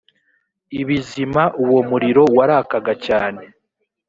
ibizima 0.81 1.43
uwo 1.63 1.79
muriro 1.89 2.23
warakaga 2.37 2.93
cyane 3.05 3.41